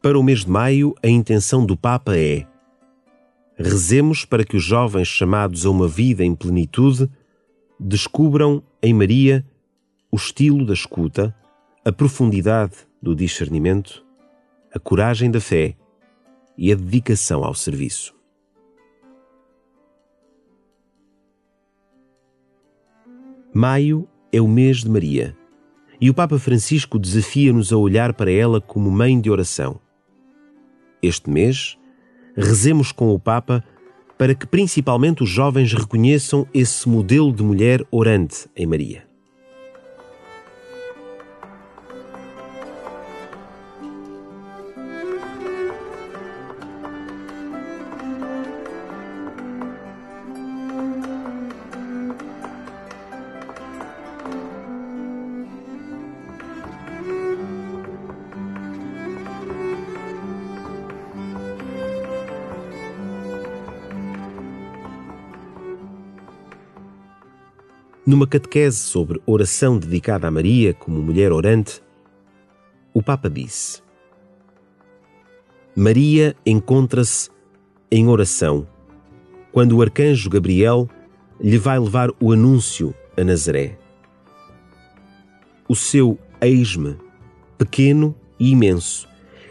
[0.00, 2.46] Para o mês de maio, a intenção do Papa é:
[3.56, 7.10] rezemos para que os jovens chamados a uma vida em plenitude
[7.80, 9.44] descubram em Maria
[10.10, 11.34] o estilo da escuta,
[11.84, 14.04] a profundidade do discernimento,
[14.72, 15.76] a coragem da fé
[16.56, 18.14] e a dedicação ao serviço.
[23.52, 25.36] Maio é o mês de Maria
[26.00, 29.80] e o Papa Francisco desafia-nos a olhar para ela como mãe de oração.
[31.02, 31.78] Este mês,
[32.36, 33.64] rezemos com o Papa
[34.18, 39.07] para que principalmente os jovens reconheçam esse modelo de mulher orante em Maria.
[68.08, 71.82] Numa catequese sobre oração dedicada a Maria como mulher orante,
[72.94, 73.82] o Papa disse:
[75.76, 77.28] Maria encontra-se
[77.92, 78.66] em oração
[79.52, 80.88] quando o arcanjo Gabriel
[81.38, 83.78] lhe vai levar o anúncio a Nazaré.
[85.68, 86.96] O seu eis-me,
[87.58, 89.06] pequeno e imenso,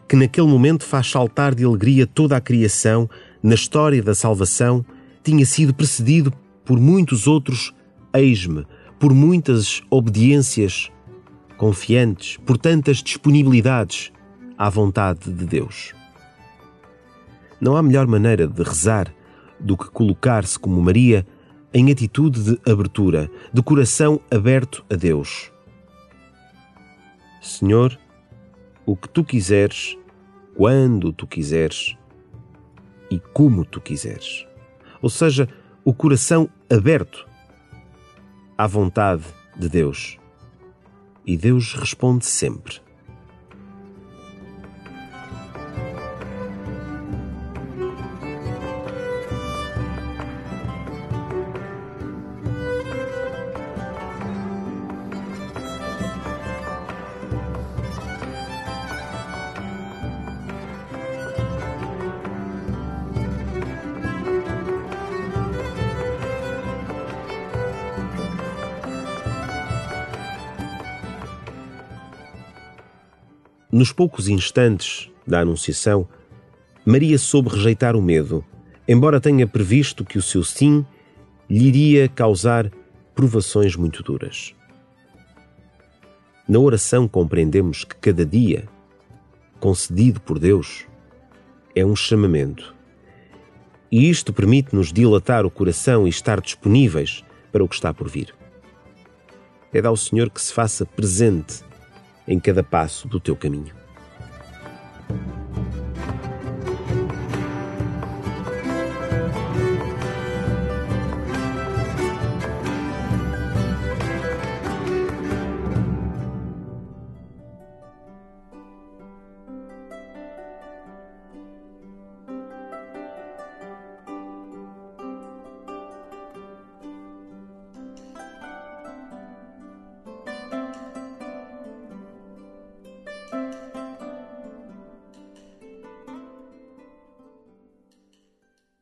[0.07, 3.07] que naquele momento faz saltar de alegria toda a criação
[3.43, 4.83] na história da salvação,
[5.23, 6.33] tinha sido precedido
[6.65, 7.76] por muitos outros
[8.19, 8.65] eis-me,
[8.99, 10.91] por muitas obediências
[11.57, 14.11] confiantes, por tantas disponibilidades
[14.57, 15.93] à vontade de Deus.
[17.59, 19.13] Não há melhor maneira de rezar
[19.59, 21.25] do que colocar-se como Maria
[21.73, 25.51] em atitude de abertura, de coração aberto a Deus.
[27.41, 27.97] Senhor,
[28.85, 29.97] o que tu quiseres,
[30.55, 31.95] quando tu quiseres
[33.11, 34.45] e como tu quiseres.
[35.01, 35.47] Ou seja,
[35.83, 37.26] o coração aberto
[38.57, 39.23] à vontade
[39.55, 40.17] de Deus.
[41.25, 42.81] E Deus responde sempre.
[73.77, 76.07] Nos poucos instantes da Anunciação,
[76.83, 78.43] Maria soube rejeitar o medo,
[78.87, 80.83] embora tenha previsto que o seu sim
[81.47, 82.71] lhe iria causar
[83.13, 84.55] provações muito duras.
[86.49, 88.67] Na oração compreendemos que cada dia,
[89.59, 90.87] concedido por Deus,
[91.75, 92.73] é um chamamento.
[93.91, 98.33] E isto permite-nos dilatar o coração e estar disponíveis para o que está por vir.
[99.71, 101.61] Pede ao Senhor que se faça presente
[102.27, 103.86] em cada passo do teu caminho.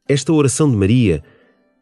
[0.08, 1.24] Esta oração de Maria,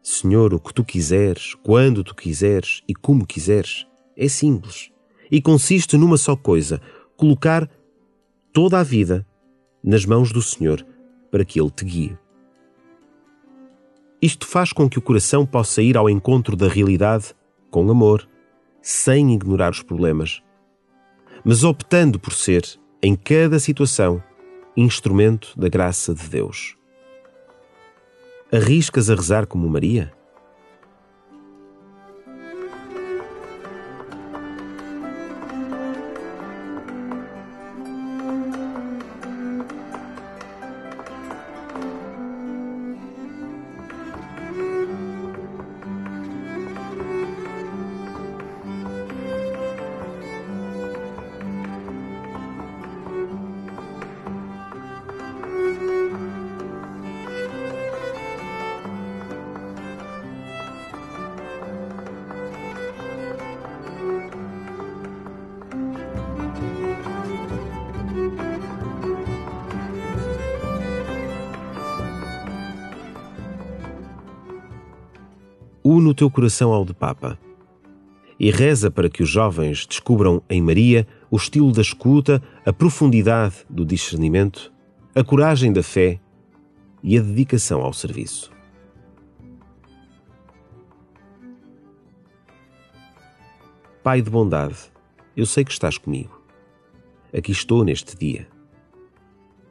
[0.01, 3.85] Senhor, o que tu quiseres, quando tu quiseres e como quiseres,
[4.15, 4.91] é simples
[5.29, 6.79] e consiste numa só coisa:
[7.17, 7.69] colocar
[8.53, 9.27] toda a vida
[9.83, 10.85] nas mãos do Senhor
[11.29, 12.17] para que Ele te guie.
[14.21, 17.35] Isto faz com que o coração possa ir ao encontro da realidade
[17.69, 18.25] com amor,
[18.81, 20.41] sem ignorar os problemas,
[21.43, 22.63] mas optando por ser,
[23.01, 24.23] em cada situação,
[24.77, 26.77] instrumento da graça de Deus.
[28.53, 30.13] Arriscas a rezar como Maria?
[76.03, 77.39] Une o teu coração ao de Papa
[78.37, 83.55] e reza para que os jovens descubram em Maria o estilo da escuta, a profundidade
[83.69, 84.73] do discernimento,
[85.15, 86.19] a coragem da fé
[87.01, 88.51] e a dedicação ao serviço.
[94.03, 94.75] Pai de bondade,
[95.37, 96.41] eu sei que estás comigo.
[97.33, 98.45] Aqui estou neste dia.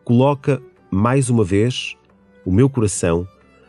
[0.03, 1.95] Coloca mais uma vez
[2.45, 3.29] o meu coração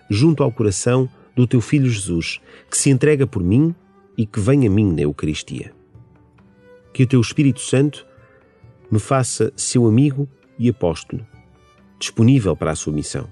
[0.10, 2.39] junto ao coração do teu filho Jesus,
[2.69, 3.74] que se entrega por mim
[4.18, 5.74] e que vem a mim na Eucaristia.
[6.94, 8.06] Que o teu Espírito Santo
[8.91, 11.25] me faça seu amigo e apóstolo,
[11.97, 13.27] disponível para a sua missão.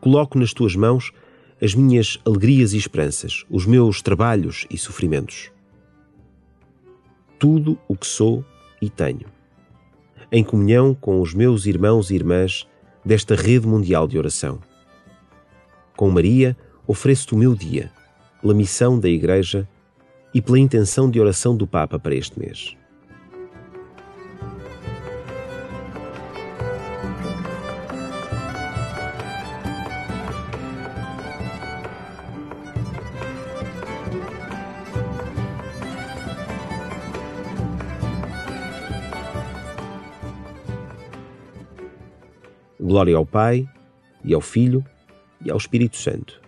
[0.00, 1.12] Coloco nas tuas mãos
[1.60, 5.50] as minhas alegrias e esperanças, os meus trabalhos e sofrimentos.
[7.38, 8.44] Tudo o que sou
[8.80, 9.26] e tenho,
[10.30, 12.68] em comunhão com os meus irmãos e irmãs
[13.04, 14.60] desta rede mundial de oração.
[15.96, 16.56] Com Maria,
[16.88, 17.92] ofereço-te o meu dia
[18.40, 19.68] pela missão da Igreja
[20.32, 22.74] e pela intenção de oração do Papa para este mês.
[42.80, 43.68] Glória ao Pai,
[44.24, 44.82] e ao Filho,
[45.44, 46.47] e ao Espírito Santo